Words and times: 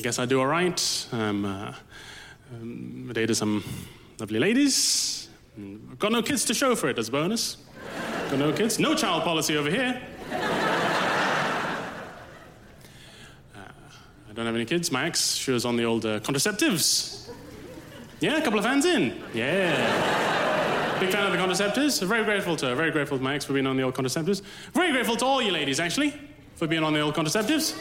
I 0.00 0.02
guess 0.02 0.18
I 0.18 0.24
do 0.24 0.40
all 0.40 0.46
right. 0.46 1.06
I'm 1.12 1.44
uh, 1.44 1.74
um, 2.54 3.10
dated 3.12 3.36
some 3.36 3.62
lovely 4.18 4.38
ladies. 4.38 5.28
Got 5.98 6.12
no 6.12 6.22
kids 6.22 6.46
to 6.46 6.54
show 6.54 6.74
for 6.74 6.88
it 6.88 6.98
as 6.98 7.08
a 7.08 7.12
bonus. 7.12 7.58
Got 8.30 8.38
no 8.38 8.50
kids. 8.50 8.78
No 8.78 8.94
child 8.94 9.24
policy 9.24 9.58
over 9.58 9.68
here. 9.68 10.00
Uh, 10.32 10.38
I 14.30 14.32
don't 14.32 14.46
have 14.46 14.54
any 14.54 14.64
kids. 14.64 14.90
My 14.90 15.04
ex, 15.04 15.34
she 15.34 15.50
was 15.50 15.66
on 15.66 15.76
the 15.76 15.84
old 15.84 16.06
uh, 16.06 16.18
contraceptives. 16.20 17.28
Yeah, 18.20 18.38
a 18.38 18.42
couple 18.42 18.58
of 18.58 18.64
fans 18.64 18.86
in. 18.86 19.22
Yeah. 19.34 20.98
Big 20.98 21.10
fan 21.10 21.26
of 21.26 21.32
the 21.32 21.38
contraceptives. 21.38 22.02
Very 22.06 22.24
grateful 22.24 22.56
to 22.56 22.68
her. 22.68 22.74
Very 22.74 22.90
grateful 22.90 23.18
to 23.18 23.22
my 23.22 23.34
ex 23.34 23.44
for 23.44 23.52
being 23.52 23.66
on 23.66 23.76
the 23.76 23.82
old 23.82 23.92
contraceptives. 23.94 24.40
Very 24.72 24.92
grateful 24.92 25.16
to 25.16 25.26
all 25.26 25.42
you 25.42 25.52
ladies, 25.52 25.78
actually, 25.78 26.14
for 26.54 26.66
being 26.66 26.84
on 26.84 26.94
the 26.94 27.00
old 27.00 27.14
contraceptives. 27.14 27.74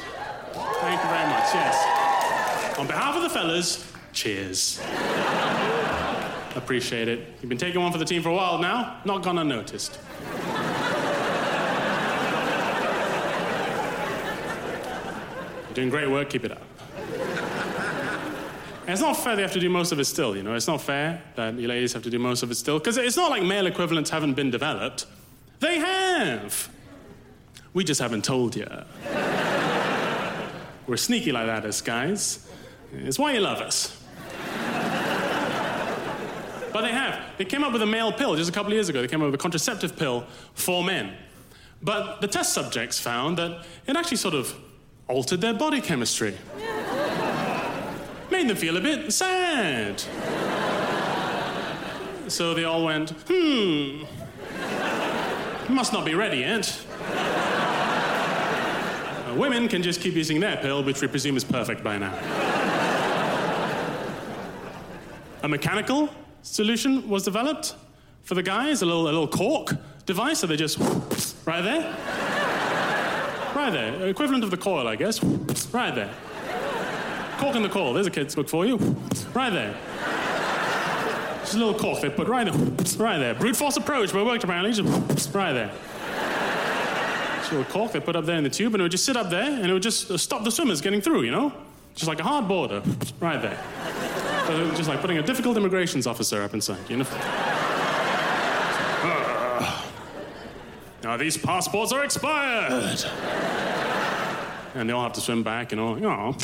Thank 0.52 1.02
you 1.02 1.10
very 1.10 1.30
much, 1.30 1.54
yes. 1.54 1.99
On 2.80 2.88
behalf 2.88 3.14
of 3.18 3.24
the 3.24 3.30
fellas, 3.30 3.92
cheers. 4.14 4.80
Appreciate 6.56 7.10
it. 7.10 7.28
You've 7.42 7.50
been 7.50 7.58
taking 7.58 7.82
one 7.82 7.92
for 7.92 7.98
the 7.98 8.06
team 8.06 8.22
for 8.22 8.30
a 8.30 8.34
while 8.34 8.58
now, 8.58 9.02
not 9.04 9.22
gone 9.22 9.38
unnoticed. 9.38 10.00
You're 15.66 15.74
doing 15.74 15.90
great 15.90 16.10
work, 16.10 16.30
keep 16.30 16.46
it 16.46 16.54
up. 16.54 16.62
And 18.84 18.92
it's 18.92 19.02
not 19.02 19.18
fair 19.18 19.36
they 19.36 19.42
have 19.42 19.52
to 19.52 19.60
do 19.60 19.70
most 19.70 19.92
of 19.92 20.00
it 20.00 20.06
still, 20.06 20.38
you 20.38 20.44
know. 20.44 20.56
It's 20.56 20.68
not 20.68 20.80
fair 20.80 21.22
that 21.36 21.56
you 21.56 21.68
ladies 21.68 21.92
have 21.92 22.04
to 22.04 22.10
do 22.10 22.18
most 22.18 22.44
of 22.44 22.52
it 22.52 22.56
still, 22.56 22.80
because 22.80 22.96
it's 22.96 23.18
not 23.18 23.30
like 23.30 23.44
male 23.44 23.68
equivalents 23.68 24.10
haven't 24.10 24.36
been 24.36 24.52
developed. 24.52 25.06
They 25.60 25.80
have. 25.80 26.70
We 27.74 27.84
just 27.84 28.00
haven't 28.00 28.24
told 28.24 28.56
you. 28.56 28.66
We're 30.88 30.96
sneaky 30.96 31.34
like 31.34 31.48
that 31.48 31.66
as 31.66 31.82
guys. 31.82 32.49
It's 32.94 33.20
why 33.20 33.34
you 33.34 33.40
love 33.40 33.60
us. 33.60 33.96
but 36.74 36.82
they 36.82 36.92
have. 36.92 37.20
They 37.38 37.46
came 37.46 37.64
up 37.64 37.72
with 37.74 37.82
a 37.82 37.86
male 37.86 38.12
pill 38.12 38.36
just 38.36 38.50
a 38.50 38.54
couple 38.54 38.72
of 38.72 38.76
years 38.76 38.90
ago. 38.90 39.02
They 39.02 39.08
came 39.08 39.22
up 39.22 39.26
with 39.26 39.36
a 39.36 39.40
contraceptive 39.42 39.96
pill 39.98 40.26
for 40.54 40.84
men. 40.84 41.16
But 41.82 42.22
the 42.22 42.28
test 42.28 42.54
subjects 42.54 43.00
found 43.00 43.38
that 43.38 43.66
it 43.88 43.96
actually 43.96 44.18
sort 44.18 44.34
of 44.34 44.54
altered 45.08 45.42
their 45.42 45.54
body 45.54 45.82
chemistry. 45.82 46.38
Made 48.30 48.48
them 48.48 48.58
feel 48.58 48.78
a 48.78 48.82
bit 48.82 49.12
sad. 49.12 50.00
so 52.28 52.54
they 52.54 52.64
all 52.64 52.86
went, 52.86 53.12
hmm, 53.28 54.04
must 55.74 55.94
not 55.94 56.06
be 56.06 56.16
ready 56.16 56.40
yet. 56.40 56.86
Women 59.36 59.68
can 59.68 59.82
just 59.84 60.02
keep 60.02 60.16
using 60.16 60.40
their 60.40 60.58
pill, 60.58 60.84
which 60.84 61.02
we 61.02 61.08
presume 61.08 61.38
is 61.38 61.44
perfect 61.44 61.84
by 61.84 61.98
now. 61.98 62.59
A 65.42 65.48
mechanical 65.48 66.10
solution 66.42 67.08
was 67.08 67.24
developed 67.24 67.76
for 68.24 68.36
the 68.36 68.44
guys, 68.44 68.82
a 68.82 68.86
little, 68.86 69.04
a 69.04 69.06
little 69.06 69.28
cork 69.28 69.72
device, 70.06 70.40
so 70.40 70.48
they 70.48 70.58
just 70.58 70.78
right 71.46 71.62
there. 71.62 71.96
Right 73.56 73.72
there. 73.72 74.08
Equivalent 74.08 74.44
of 74.44 74.52
the 74.52 74.58
coil, 74.58 74.88
I 74.88 74.96
guess. 74.96 75.24
Right 75.74 75.94
there. 75.96 76.14
Cork 77.38 77.56
in 77.56 77.64
the 77.64 77.70
coil. 77.70 77.94
There's 77.94 78.08
a 78.08 78.12
kid's 78.12 78.36
book 78.36 78.50
for 78.50 78.66
you. 78.66 78.78
Right 79.34 79.52
there. 79.52 79.76
Just 81.40 81.56
a 81.56 81.58
little 81.58 81.74
cork 81.74 82.02
they 82.02 82.10
put 82.10 82.28
right 82.28 82.46
there. 82.46 82.54
Right 82.98 83.18
there. 83.18 83.34
Brute 83.34 83.56
force 83.56 83.78
approach, 83.78 84.12
but 84.12 84.20
it 84.20 84.26
worked 84.26 84.44
apparently. 84.44 84.74
Just 84.74 85.34
right 85.34 85.54
there. 85.54 85.72
Just 87.38 87.52
a 87.52 87.56
little 87.56 87.72
cork 87.72 87.92
they 87.94 88.00
put 88.00 88.16
up 88.16 88.26
there 88.26 88.38
in 88.38 88.44
the 88.44 88.50
tube, 88.50 88.74
and 88.74 88.82
it 88.82 88.84
would 88.84 88.92
just 88.92 89.06
sit 89.06 89.16
up 89.16 89.30
there, 89.30 89.50
and 89.50 89.66
it 89.66 89.74
would 89.74 89.82
just 89.82 90.20
stop 90.20 90.44
the 90.44 90.52
swimmers 90.52 90.82
getting 90.82 91.02
through, 91.02 91.24
you 91.24 91.32
know? 91.32 91.54
Just 91.96 92.08
like 92.08 92.20
a 92.20 92.24
hard 92.24 92.48
border. 92.48 92.84
Right 93.20 93.42
there. 93.42 93.58
So 94.50 94.72
just 94.74 94.90
like 94.90 95.00
putting 95.00 95.20
a 95.20 95.22
difficult 95.22 95.58
immigrations 95.58 96.08
officer 96.08 96.42
up 96.42 96.56
inside, 96.56 96.90
you 96.90 96.98
know? 96.98 97.04
now 101.04 101.18
these 101.18 101.38
passports 101.38 101.92
are 101.92 102.04
expired. 102.04 103.00
And 104.74 104.90
they 104.90 104.94
all 104.94 105.04
have 105.04 105.14
to 105.14 105.22
swim 105.22 105.44
back, 105.44 105.72
you 105.72 105.78
know. 105.78 106.36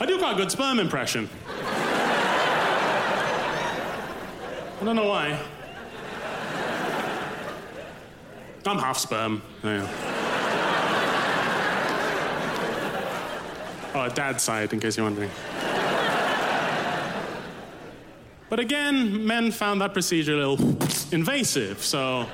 I 0.00 0.04
do 0.04 0.18
quite 0.18 0.32
a 0.32 0.36
good 0.36 0.50
sperm 0.50 0.80
impression. 0.80 1.30
I 4.80 4.84
don't 4.84 4.96
know 4.96 5.06
why. 5.08 5.38
I'm 8.66 8.78
half 8.80 8.98
sperm. 8.98 9.42
Yeah. 9.62 10.11
Oh, 13.94 14.08
dad's 14.08 14.42
side, 14.42 14.72
in 14.72 14.80
case 14.80 14.96
you're 14.96 15.04
wondering. 15.04 15.30
But 18.48 18.58
again, 18.58 19.26
men 19.26 19.50
found 19.50 19.80
that 19.82 19.92
procedure 19.92 20.34
a 20.34 20.46
little 20.46 20.78
invasive, 21.10 21.82
so. 21.82 22.26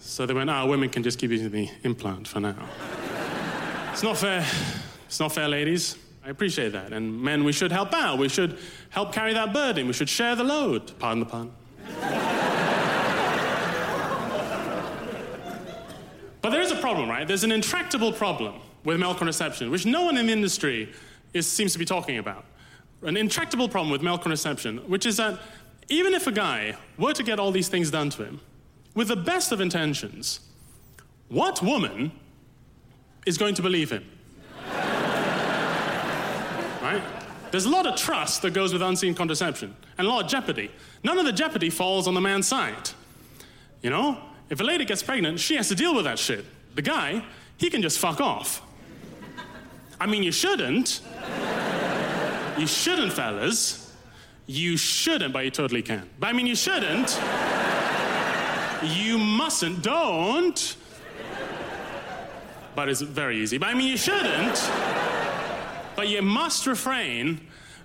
So 0.00 0.26
they 0.26 0.34
went, 0.34 0.50
ah, 0.50 0.62
oh, 0.62 0.66
women 0.66 0.88
can 0.90 1.02
just 1.02 1.18
keep 1.18 1.30
using 1.30 1.50
the 1.50 1.70
implant 1.84 2.26
for 2.26 2.40
now. 2.40 2.56
It's 3.92 4.02
not 4.02 4.16
fair. 4.16 4.44
It's 5.06 5.20
not 5.20 5.32
fair, 5.32 5.48
ladies. 5.48 5.96
I 6.24 6.30
appreciate 6.30 6.72
that. 6.72 6.92
And 6.92 7.20
men, 7.22 7.44
we 7.44 7.52
should 7.52 7.72
help 7.72 7.92
out. 7.92 8.18
We 8.18 8.28
should 8.28 8.58
help 8.90 9.12
carry 9.12 9.32
that 9.34 9.52
burden. 9.52 9.86
We 9.86 9.92
should 9.92 10.08
share 10.08 10.34
the 10.34 10.44
load. 10.44 10.98
Pardon 10.98 11.20
the 11.20 11.26
pun. 11.26 11.52
but 16.42 16.50
there 16.50 16.62
is 16.62 16.70
a 16.70 16.76
problem, 16.76 17.08
right? 17.08 17.26
There's 17.26 17.44
an 17.44 17.52
intractable 17.52 18.12
problem 18.12 18.60
with 18.88 18.98
male 18.98 19.14
contraception, 19.14 19.70
which 19.70 19.84
no 19.84 20.04
one 20.04 20.16
in 20.16 20.26
the 20.26 20.32
industry 20.32 20.90
is, 21.34 21.46
seems 21.46 21.74
to 21.74 21.78
be 21.78 21.84
talking 21.84 22.16
about. 22.16 22.46
An 23.02 23.18
intractable 23.18 23.68
problem 23.68 23.92
with 23.92 24.00
male 24.02 24.16
contraception, 24.16 24.78
which 24.88 25.04
is 25.04 25.18
that 25.18 25.38
even 25.90 26.14
if 26.14 26.26
a 26.26 26.32
guy 26.32 26.74
were 26.96 27.12
to 27.12 27.22
get 27.22 27.38
all 27.38 27.52
these 27.52 27.68
things 27.68 27.90
done 27.90 28.08
to 28.08 28.24
him, 28.24 28.40
with 28.94 29.08
the 29.08 29.16
best 29.16 29.52
of 29.52 29.60
intentions, 29.60 30.40
what 31.28 31.62
woman 31.62 32.12
is 33.26 33.36
going 33.36 33.54
to 33.56 33.62
believe 33.62 33.90
him? 33.90 34.06
right? 36.80 37.02
There's 37.50 37.66
a 37.66 37.70
lot 37.70 37.86
of 37.86 37.94
trust 37.94 38.40
that 38.40 38.54
goes 38.54 38.72
with 38.72 38.80
unseen 38.80 39.14
contraception 39.14 39.76
and 39.98 40.06
a 40.06 40.10
lot 40.10 40.24
of 40.24 40.30
jeopardy. 40.30 40.70
None 41.04 41.18
of 41.18 41.26
the 41.26 41.32
jeopardy 41.32 41.68
falls 41.68 42.08
on 42.08 42.14
the 42.14 42.22
man's 42.22 42.46
side. 42.46 42.90
You 43.82 43.90
know, 43.90 44.18
if 44.48 44.60
a 44.60 44.64
lady 44.64 44.86
gets 44.86 45.02
pregnant, 45.02 45.40
she 45.40 45.56
has 45.56 45.68
to 45.68 45.74
deal 45.74 45.94
with 45.94 46.06
that 46.06 46.18
shit. 46.18 46.46
The 46.74 46.80
guy, 46.82 47.22
he 47.58 47.68
can 47.68 47.82
just 47.82 47.98
fuck 47.98 48.18
off. 48.22 48.62
I 50.00 50.06
mean, 50.06 50.22
you 50.22 50.32
shouldn't. 50.32 51.00
You 52.58 52.66
shouldn't, 52.66 53.12
fellas. 53.12 53.92
You 54.46 54.76
shouldn't, 54.76 55.32
but 55.32 55.44
you 55.44 55.50
totally 55.50 55.82
can. 55.82 56.08
But 56.18 56.28
I 56.28 56.32
mean, 56.32 56.46
you 56.46 56.56
shouldn't. 56.56 57.20
You 58.82 59.18
mustn't. 59.18 59.82
Don't. 59.82 60.76
But 62.74 62.88
it's 62.88 63.00
very 63.00 63.38
easy. 63.38 63.58
But 63.58 63.70
I 63.70 63.74
mean, 63.74 63.88
you 63.88 63.96
shouldn't. 63.96 64.70
But 65.96 66.08
you 66.08 66.22
must 66.22 66.66
refrain. 66.66 67.40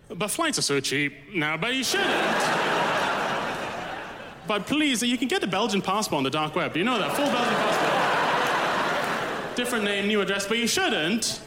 But 0.10 0.30
flights 0.30 0.60
are 0.60 0.63
so 0.63 0.80
cheap 0.80 1.13
now, 1.33 1.57
but 1.57 1.74
you 1.74 1.83
shouldn't. 1.83 2.38
but 4.48 4.68
please, 4.68 5.01
you 5.01 5.18
can 5.18 5.27
get 5.27 5.44
a 5.44 5.48
Belgian 5.48 5.81
passport 5.81 6.18
on 6.18 6.24
the 6.24 6.30
dark 6.30 6.56
web. 6.56 6.74
Do 6.74 6.80
you 6.80 6.86
know 6.86 7.00
that? 7.00 7.15
Full 7.15 7.25
Belgian 7.25 7.56
passport. 7.56 9.56
Different 9.56 9.86
name, 9.86 10.07
new 10.07 10.21
address, 10.21 10.48
but 10.48 10.57
you 10.57 10.68
shouldn't. 10.68 11.42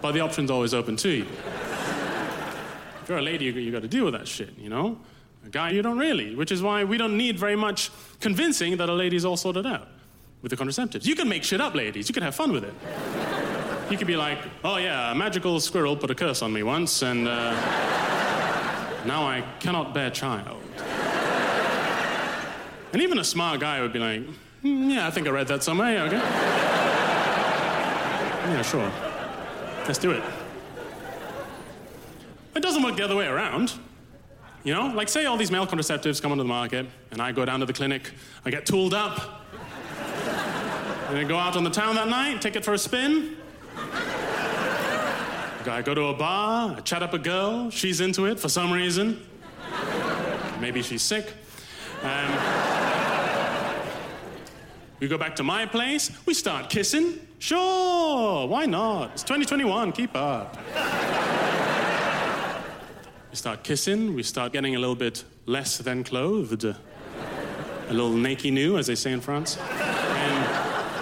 But 0.00 0.12
the 0.12 0.20
option's 0.20 0.50
always 0.50 0.74
open 0.74 0.96
to 0.96 1.08
you. 1.08 1.26
If 3.02 3.08
you're 3.08 3.18
a 3.18 3.22
lady, 3.22 3.46
you, 3.46 3.52
you 3.52 3.72
got 3.72 3.82
to 3.82 3.88
deal 3.88 4.04
with 4.04 4.14
that 4.14 4.28
shit, 4.28 4.56
you 4.58 4.68
know? 4.68 4.98
A 5.46 5.48
guy, 5.48 5.70
you 5.70 5.82
don't 5.82 5.98
really, 5.98 6.34
which 6.34 6.52
is 6.52 6.62
why 6.62 6.84
we 6.84 6.98
don't 6.98 7.16
need 7.16 7.38
very 7.38 7.56
much 7.56 7.90
convincing 8.20 8.76
that 8.76 8.88
a 8.88 8.92
lady's 8.92 9.24
all 9.24 9.36
sorted 9.36 9.66
out 9.66 9.88
with 10.42 10.50
the 10.50 10.56
contraceptives. 10.56 11.06
You 11.06 11.14
can 11.14 11.28
make 11.28 11.42
shit 11.42 11.60
up, 11.60 11.74
ladies. 11.74 12.08
You 12.08 12.12
can 12.12 12.22
have 12.22 12.34
fun 12.34 12.52
with 12.52 12.64
it. 12.64 12.74
You 13.90 13.96
could 13.96 14.06
be 14.06 14.16
like, 14.16 14.38
oh 14.62 14.76
yeah, 14.76 15.10
a 15.12 15.14
magical 15.14 15.58
squirrel 15.60 15.96
put 15.96 16.10
a 16.10 16.14
curse 16.14 16.42
on 16.42 16.52
me 16.52 16.62
once, 16.62 17.02
and 17.02 17.26
uh, 17.26 17.52
now 19.06 19.26
I 19.26 19.42
cannot 19.60 19.94
bear 19.94 20.10
child. 20.10 20.60
And 22.92 23.02
even 23.02 23.18
a 23.18 23.24
smart 23.24 23.60
guy 23.60 23.80
would 23.80 23.92
be 23.92 23.98
like, 23.98 24.22
"Hmm, 24.62 24.90
yeah, 24.90 25.06
I 25.06 25.10
think 25.10 25.26
I 25.26 25.30
read 25.30 25.48
that 25.48 25.62
somewhere, 25.62 26.04
okay. 26.06 26.16
Yeah, 28.48 28.62
sure. 28.62 28.90
Let's 29.88 29.98
do 29.98 30.10
it. 30.10 30.22
It 32.54 32.62
doesn't 32.62 32.82
work 32.82 32.96
the 32.96 33.04
other 33.04 33.16
way 33.16 33.26
around. 33.26 33.72
You 34.62 34.74
know, 34.74 34.88
like 34.88 35.08
say 35.08 35.24
all 35.24 35.38
these 35.38 35.50
male 35.50 35.66
contraceptives 35.66 36.20
come 36.20 36.30
onto 36.30 36.44
the 36.44 36.48
market, 36.48 36.86
and 37.10 37.22
I 37.22 37.32
go 37.32 37.46
down 37.46 37.60
to 37.60 37.66
the 37.66 37.72
clinic, 37.72 38.10
I 38.44 38.50
get 38.50 38.66
tooled 38.66 38.92
up, 38.92 39.46
and 41.08 41.16
I 41.16 41.24
go 41.24 41.38
out 41.38 41.56
on 41.56 41.64
the 41.64 41.70
town 41.70 41.94
that 41.94 42.08
night, 42.08 42.42
take 42.42 42.54
it 42.54 42.66
for 42.66 42.74
a 42.74 42.78
spin. 42.78 43.38
I 45.66 45.82
go 45.82 45.94
to 45.94 46.04
a 46.08 46.14
bar, 46.14 46.74
I 46.76 46.80
chat 46.80 47.02
up 47.02 47.14
a 47.14 47.18
girl, 47.18 47.70
she's 47.70 48.02
into 48.02 48.26
it 48.26 48.38
for 48.38 48.50
some 48.50 48.70
reason. 48.70 49.26
Maybe 50.60 50.82
she's 50.82 51.02
sick. 51.02 51.32
Um, 52.02 52.30
we 55.00 55.08
go 55.08 55.16
back 55.16 55.34
to 55.36 55.42
my 55.42 55.64
place, 55.64 56.10
we 56.26 56.34
start 56.34 56.68
kissing. 56.68 57.20
Sure, 57.38 58.48
why 58.48 58.66
not? 58.66 59.12
It's 59.12 59.22
2021, 59.22 59.92
keep 59.92 60.16
up. 60.16 60.56
we 63.30 63.36
start 63.36 63.62
kissing, 63.62 64.14
we 64.14 64.24
start 64.24 64.52
getting 64.52 64.74
a 64.74 64.78
little 64.78 64.96
bit 64.96 65.24
less 65.46 65.78
than 65.78 66.02
clothed. 66.02 66.64
A 66.64 66.76
little 67.90 68.10
naked 68.12 68.52
new, 68.52 68.76
as 68.76 68.88
they 68.88 68.96
say 68.96 69.12
in 69.12 69.20
France. 69.20 69.56
And, 69.56 70.98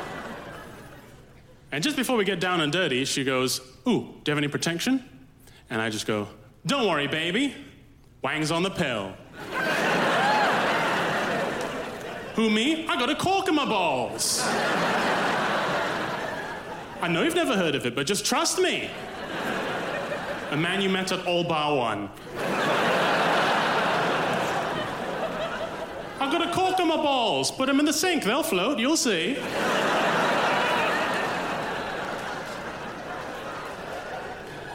and 1.72 1.82
just 1.82 1.96
before 1.96 2.16
we 2.16 2.24
get 2.24 2.38
down 2.38 2.60
and 2.60 2.70
dirty, 2.70 3.06
she 3.06 3.24
goes, 3.24 3.60
Ooh, 3.88 4.00
do 4.22 4.30
you 4.30 4.30
have 4.30 4.38
any 4.38 4.48
protection? 4.48 5.02
And 5.70 5.80
I 5.80 5.88
just 5.88 6.06
go, 6.06 6.28
Don't 6.66 6.86
worry, 6.86 7.06
baby. 7.06 7.54
Wang's 8.22 8.50
on 8.50 8.62
the 8.62 8.70
pill. 8.70 9.14
Who, 12.36 12.50
me? 12.50 12.86
I 12.86 12.96
got 12.98 13.08
a 13.08 13.14
cork 13.14 13.48
in 13.48 13.54
my 13.54 13.64
balls. 13.64 14.46
I 17.00 17.08
know 17.08 17.22
you've 17.22 17.34
never 17.34 17.56
heard 17.56 17.74
of 17.74 17.84
it, 17.84 17.94
but 17.94 18.06
just 18.06 18.24
trust 18.24 18.58
me. 18.58 18.90
A 20.50 20.56
man 20.56 20.80
you 20.80 20.88
met 20.88 21.12
at 21.12 21.26
All 21.26 21.44
Bar 21.44 21.76
One. 21.76 22.08
I've 26.18 26.32
got 26.32 26.46
a 26.46 26.50
cork 26.52 26.80
in 26.80 26.88
my 26.88 26.96
balls. 26.96 27.50
Put 27.50 27.66
them 27.66 27.78
in 27.78 27.84
the 27.84 27.92
sink, 27.92 28.24
they'll 28.24 28.42
float, 28.42 28.78
you'll 28.78 28.96
see. 28.96 29.34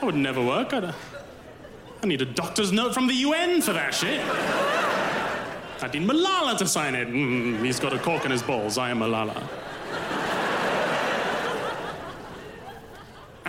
That 0.01 0.03
would 0.03 0.15
never 0.15 0.43
work. 0.43 0.73
I'd, 0.73 0.83
uh, 0.83 0.93
I 2.03 2.07
need 2.07 2.21
a 2.21 2.25
doctor's 2.25 2.71
note 2.71 2.93
from 2.93 3.07
the 3.07 3.13
UN 3.13 3.61
for 3.61 3.73
that 3.73 3.93
shit. 3.93 4.19
I 5.83 5.87
need 5.87 6.07
Malala 6.07 6.57
to 6.57 6.67
sign 6.67 6.95
it. 6.95 7.07
Mm, 7.07 7.63
he's 7.65 7.79
got 7.79 7.93
a 7.93 7.99
cork 7.99 8.25
in 8.25 8.31
his 8.31 8.43
balls. 8.43 8.77
I 8.77 8.91
am 8.91 8.99
Malala. 8.99 9.41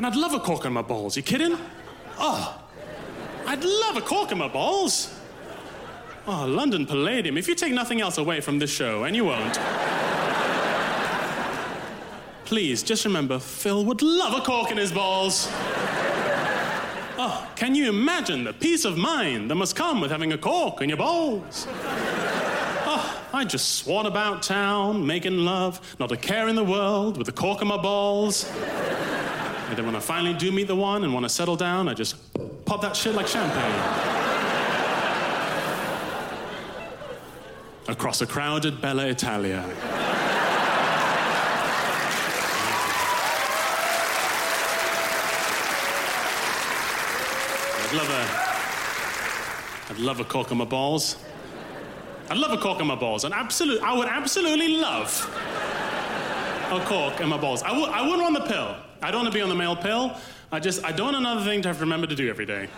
And 0.02 0.12
I'd 0.12 0.18
love 0.18 0.34
a 0.34 0.40
cork 0.40 0.64
in 0.64 0.72
my 0.72 0.82
balls. 0.82 1.16
You 1.16 1.22
kidding? 1.22 1.56
Oh, 2.18 2.60
I'd 3.46 3.62
love 3.62 3.96
a 3.96 4.00
cork 4.00 4.32
in 4.32 4.38
my 4.38 4.48
balls. 4.48 5.14
Oh, 6.26 6.44
London 6.44 6.86
Palladium. 6.86 7.38
If 7.38 7.46
you 7.46 7.54
take 7.54 7.72
nothing 7.72 8.00
else 8.00 8.18
away 8.18 8.40
from 8.40 8.58
this 8.58 8.68
show, 8.68 9.04
and 9.04 9.14
you 9.14 9.26
won't, 9.26 9.60
please 12.46 12.82
just 12.82 13.04
remember 13.04 13.38
Phil 13.38 13.84
would 13.84 14.02
love 14.02 14.36
a 14.36 14.44
cork 14.44 14.72
in 14.72 14.76
his 14.76 14.90
balls. 14.90 15.46
Oh, 17.16 17.48
can 17.54 17.76
you 17.76 17.88
imagine 17.88 18.42
the 18.42 18.54
peace 18.54 18.84
of 18.84 18.96
mind 18.96 19.52
that 19.52 19.54
must 19.54 19.76
come 19.76 20.00
with 20.00 20.10
having 20.10 20.32
a 20.32 20.38
cork 20.38 20.82
in 20.82 20.88
your 20.88 20.98
balls? 20.98 21.68
Oh, 21.70 23.22
I 23.32 23.44
just 23.44 23.76
swan 23.76 24.06
about 24.06 24.42
town, 24.42 25.06
making 25.06 25.36
love, 25.44 25.80
not 26.00 26.10
a 26.10 26.16
care 26.16 26.48
in 26.48 26.56
the 26.56 26.64
world, 26.64 27.18
with 27.18 27.28
a 27.28 27.32
cork 27.32 27.62
in 27.62 27.68
my 27.68 27.76
balls. 27.76 28.50
And 29.72 29.78
then 29.78 29.86
when 29.86 29.96
I 29.96 30.00
finally 30.00 30.34
do 30.34 30.52
meet 30.52 30.66
the 30.66 30.76
one 30.76 31.02
and 31.02 31.14
want 31.14 31.24
to 31.24 31.30
settle 31.30 31.56
down, 31.56 31.88
I 31.88 31.94
just 31.94 32.16
pop 32.66 32.82
that 32.82 32.94
shit 32.94 33.14
like 33.14 33.26
champagne. 33.26 33.72
Across 37.88 38.20
a 38.20 38.26
crowded 38.26 38.82
Bella 38.82 39.06
Italia. 39.06 39.64
I'd 47.78 47.94
love 47.94 48.10
a. 48.10 48.28
I'd 49.90 49.98
love 49.98 50.20
a 50.20 50.24
cork 50.24 50.52
on 50.52 50.58
my 50.58 50.66
balls. 50.66 51.16
I'd 52.28 52.36
love 52.36 52.52
a 52.52 52.58
cork 52.58 52.78
on 52.78 52.88
my 52.88 52.94
balls. 52.94 53.24
And 53.24 53.32
absolute, 53.32 53.80
I 53.82 53.96
would 53.96 54.08
absolutely 54.08 54.76
love 54.76 55.26
a 56.70 56.84
cork 56.84 57.22
in 57.22 57.30
my 57.30 57.38
balls. 57.38 57.62
I, 57.62 57.72
would, 57.72 57.88
I 57.88 58.02
wouldn't 58.02 58.20
want 58.20 58.34
the 58.34 58.52
pill. 58.52 58.76
I 59.02 59.10
don't 59.10 59.22
want 59.22 59.32
to 59.32 59.36
be 59.36 59.42
on 59.42 59.48
the 59.48 59.54
male 59.54 59.74
pill. 59.74 60.16
I 60.52 60.60
just, 60.60 60.84
I 60.84 60.92
don't 60.92 61.06
want 61.06 61.16
another 61.16 61.44
thing 61.44 61.60
to 61.62 61.68
have 61.68 61.78
to 61.78 61.82
remember 61.82 62.06
to 62.06 62.14
do 62.14 62.28
every 62.30 62.46
day. 62.46 62.68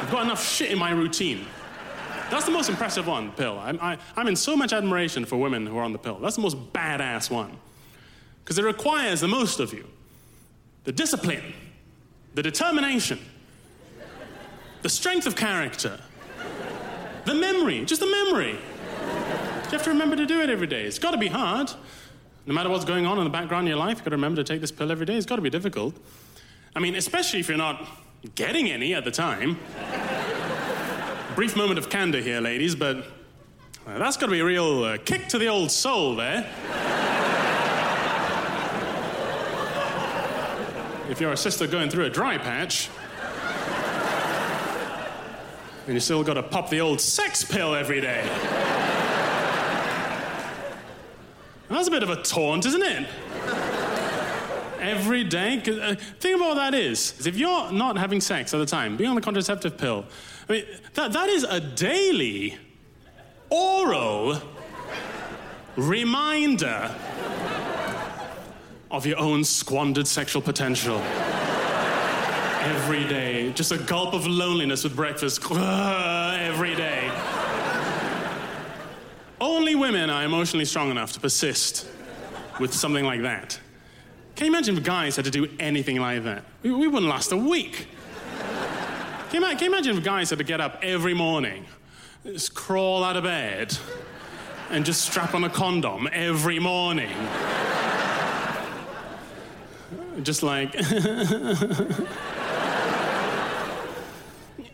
I've 0.00 0.10
got 0.10 0.24
enough 0.24 0.46
shit 0.46 0.70
in 0.70 0.78
my 0.78 0.90
routine. 0.90 1.46
That's 2.30 2.44
the 2.44 2.50
most 2.50 2.68
impressive 2.68 3.06
one, 3.06 3.32
pill. 3.32 3.58
I'm, 3.58 3.78
I, 3.80 3.96
I'm 4.16 4.28
in 4.28 4.36
so 4.36 4.56
much 4.56 4.72
admiration 4.72 5.24
for 5.24 5.36
women 5.36 5.66
who 5.66 5.78
are 5.78 5.82
on 5.82 5.92
the 5.92 5.98
pill. 5.98 6.18
That's 6.18 6.36
the 6.36 6.42
most 6.42 6.72
badass 6.72 7.30
one. 7.30 7.56
Because 8.42 8.58
it 8.58 8.64
requires 8.64 9.20
the 9.20 9.28
most 9.28 9.60
of 9.60 9.72
you 9.72 9.86
the 10.84 10.92
discipline, 10.92 11.54
the 12.34 12.42
determination, 12.42 13.18
the 14.82 14.88
strength 14.90 15.26
of 15.26 15.34
character, 15.34 15.98
the 17.24 17.34
memory, 17.34 17.86
just 17.86 18.02
the 18.02 18.06
memory. 18.06 18.50
You 18.52 19.70
have 19.70 19.84
to 19.84 19.90
remember 19.90 20.16
to 20.16 20.26
do 20.26 20.42
it 20.42 20.50
every 20.50 20.66
day. 20.66 20.84
It's 20.84 20.98
got 20.98 21.12
to 21.12 21.18
be 21.18 21.28
hard. 21.28 21.70
No 22.46 22.52
matter 22.52 22.68
what's 22.68 22.84
going 22.84 23.06
on 23.06 23.16
in 23.16 23.24
the 23.24 23.30
background 23.30 23.66
of 23.66 23.70
your 23.70 23.78
life, 23.78 23.96
you've 23.96 24.04
got 24.04 24.10
to 24.10 24.16
remember 24.16 24.42
to 24.42 24.52
take 24.52 24.60
this 24.60 24.70
pill 24.70 24.92
every 24.92 25.06
day. 25.06 25.16
It's 25.16 25.24
got 25.24 25.36
to 25.36 25.42
be 25.42 25.48
difficult. 25.48 25.94
I 26.76 26.80
mean, 26.80 26.94
especially 26.94 27.40
if 27.40 27.48
you're 27.48 27.56
not 27.56 27.88
getting 28.34 28.70
any 28.70 28.94
at 28.94 29.04
the 29.04 29.10
time. 29.10 29.58
Brief 31.36 31.56
moment 31.56 31.78
of 31.78 31.88
candor 31.88 32.20
here, 32.20 32.42
ladies, 32.42 32.74
but 32.74 32.98
uh, 33.86 33.98
that's 33.98 34.18
got 34.18 34.26
to 34.26 34.32
be 34.32 34.40
a 34.40 34.44
real 34.44 34.84
uh, 34.84 34.98
kick 34.98 35.26
to 35.28 35.38
the 35.38 35.46
old 35.46 35.70
soul 35.70 36.16
there. 36.16 36.40
if 41.10 41.20
you're 41.20 41.32
a 41.32 41.36
sister 41.36 41.66
going 41.66 41.88
through 41.88 42.04
a 42.04 42.10
dry 42.10 42.36
patch, 42.36 42.90
and 45.86 45.94
you 45.94 46.00
still 46.00 46.22
got 46.22 46.34
to 46.34 46.42
pop 46.42 46.68
the 46.68 46.80
old 46.80 47.00
sex 47.00 47.42
pill 47.42 47.74
every 47.74 48.02
day. 48.02 48.22
That's 51.74 51.88
a 51.88 51.90
bit 51.90 52.04
of 52.04 52.10
a 52.10 52.22
taunt, 52.22 52.66
isn't 52.66 52.82
it? 52.82 53.08
Every 54.78 55.24
day? 55.24 55.56
Uh, 55.58 55.94
think 56.20 56.36
about 56.36 56.50
what 56.50 56.54
that 56.54 56.74
is. 56.74 57.26
If 57.26 57.36
you're 57.36 57.72
not 57.72 57.98
having 57.98 58.20
sex 58.20 58.54
at 58.54 58.58
the 58.58 58.66
time, 58.66 58.96
being 58.96 59.10
on 59.10 59.16
the 59.16 59.22
contraceptive 59.22 59.76
pill, 59.76 60.04
I 60.48 60.52
mean, 60.52 60.64
that, 60.94 61.12
that 61.12 61.28
is 61.28 61.42
a 61.42 61.58
daily 61.58 62.56
oral 63.50 64.40
reminder 65.76 66.94
of 68.90 69.04
your 69.04 69.18
own 69.18 69.42
squandered 69.42 70.06
sexual 70.06 70.42
potential. 70.42 70.98
Every 72.60 73.04
day. 73.04 73.52
Just 73.52 73.72
a 73.72 73.78
gulp 73.78 74.14
of 74.14 74.26
loneliness 74.26 74.84
with 74.84 74.94
breakfast. 74.94 75.42
Every 75.50 76.76
day. 76.76 77.10
Women 79.84 80.08
are 80.08 80.24
emotionally 80.24 80.64
strong 80.64 80.90
enough 80.90 81.12
to 81.12 81.20
persist 81.20 81.86
with 82.58 82.72
something 82.72 83.04
like 83.04 83.20
that. 83.20 83.60
Can 84.34 84.46
you 84.46 84.50
imagine 84.50 84.78
if 84.78 84.82
guys 84.82 85.14
had 85.14 85.26
to 85.26 85.30
do 85.30 85.46
anything 85.60 86.00
like 86.00 86.24
that? 86.24 86.42
We, 86.62 86.72
we 86.72 86.88
wouldn't 86.88 87.10
last 87.10 87.32
a 87.32 87.36
week. 87.36 87.88
Can 89.28 89.42
you, 89.42 89.48
can 89.48 89.60
you 89.60 89.66
imagine 89.66 89.98
if 89.98 90.02
guys 90.02 90.30
had 90.30 90.38
to 90.38 90.44
get 90.44 90.58
up 90.58 90.78
every 90.82 91.12
morning, 91.12 91.66
just 92.24 92.54
crawl 92.54 93.04
out 93.04 93.18
of 93.18 93.24
bed, 93.24 93.76
and 94.70 94.86
just 94.86 95.02
strap 95.02 95.34
on 95.34 95.44
a 95.44 95.50
condom 95.50 96.08
every 96.14 96.58
morning? 96.58 97.12
Just 100.22 100.42
like, 100.42 100.74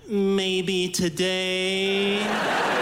maybe 0.09 0.89
today. 0.89 2.80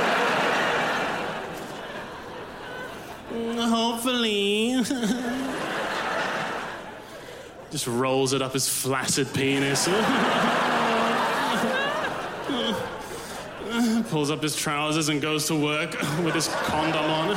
Mm, 3.38 3.68
hopefully. 3.68 4.82
Just 7.70 7.86
rolls 7.86 8.32
it 8.32 8.42
up 8.42 8.54
his 8.54 8.68
flaccid 8.68 9.32
penis. 9.32 9.84
Pulls 14.10 14.30
up 14.30 14.42
his 14.42 14.56
trousers 14.56 15.10
and 15.10 15.22
goes 15.22 15.46
to 15.46 15.54
work 15.54 15.92
with 16.24 16.34
his 16.34 16.48
condom 16.48 17.04
on. 17.04 17.30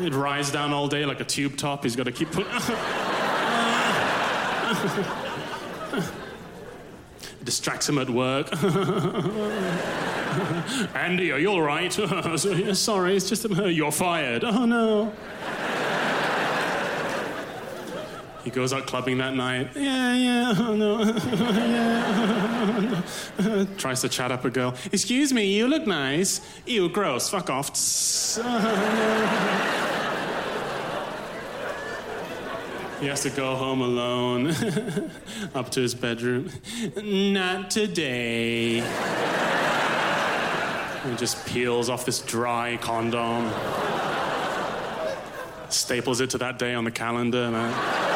It 0.00 0.14
rides 0.14 0.50
down 0.50 0.72
all 0.72 0.88
day 0.88 1.04
like 1.04 1.20
a 1.20 1.24
tube 1.24 1.56
top. 1.56 1.84
He's 1.84 1.96
got 1.96 2.04
to 2.04 2.12
keep 2.12 2.30
putting 2.30 2.50
distracts 7.44 7.88
him 7.88 7.98
at 7.98 8.10
work. 8.10 8.48
Andy, 10.94 11.30
are 11.30 11.38
you 11.38 11.48
all 11.48 11.62
right? 11.62 11.92
Sorry, 12.76 13.16
it's 13.16 13.28
just 13.28 13.44
uh, 13.46 13.64
you're 13.66 13.92
fired. 13.92 14.42
Oh 14.44 14.64
no. 14.64 15.12
He 18.44 18.50
goes 18.50 18.72
out 18.74 18.86
clubbing 18.86 19.18
that 19.18 19.34
night. 19.34 19.70
Yeah, 19.74 20.14
yeah, 20.14 20.54
oh 20.58 20.76
no. 20.76 21.02
yeah. 21.32 23.02
Oh, 23.38 23.66
Tries 23.78 24.02
to 24.02 24.08
chat 24.10 24.30
up 24.30 24.44
a 24.44 24.50
girl. 24.50 24.74
Excuse 24.92 25.32
me, 25.32 25.46
you 25.46 25.66
look 25.66 25.86
nice. 25.86 26.42
Ew, 26.66 26.90
gross, 26.90 27.30
fuck 27.30 27.48
off. 27.48 27.70
Oh, 28.38 30.03
He 33.04 33.10
has 33.10 33.20
to 33.24 33.28
go 33.28 33.54
home 33.54 33.82
alone, 33.82 34.46
up 35.54 35.68
to 35.72 35.80
his 35.82 35.94
bedroom. 35.94 36.48
Not 36.96 37.70
today. 37.70 38.76
He 41.06 41.16
just 41.16 41.46
peels 41.46 41.90
off 41.90 42.06
this 42.06 42.22
dry 42.22 42.78
condom, 42.78 43.52
staples 45.68 46.22
it 46.22 46.30
to 46.30 46.38
that 46.38 46.58
day 46.58 46.72
on 46.72 46.84
the 46.84 46.90
calendar. 46.90 47.50
I... 47.54 48.14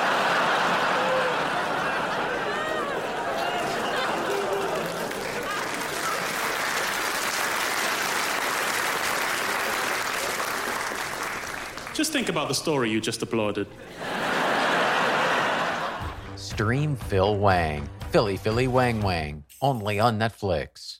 Just 11.92 12.10
think 12.10 12.30
about 12.30 12.48
the 12.48 12.54
story 12.54 12.90
you 12.90 13.02
just 13.02 13.20
applauded. 13.20 13.66
Stream 16.58 16.96
Phil 16.96 17.36
Wang. 17.36 17.88
Philly 18.10 18.36
Philly 18.36 18.66
Wang 18.66 19.00
Wang. 19.00 19.44
Only 19.62 20.00
on 20.00 20.18
Netflix. 20.18 20.98